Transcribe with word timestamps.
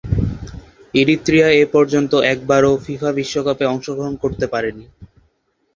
Eritrea 0.93 1.47
এপর্যন্ত 1.65 2.11
একবারও 2.33 2.71
FIFA 2.85 3.09
বিশ্বকাপে 3.17 3.65
অংশগ্রহণ 3.67 4.13
করতে 4.23 4.45
পারেনি। 4.53 4.85